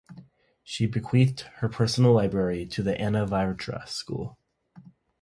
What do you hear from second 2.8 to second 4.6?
the Anavryta School.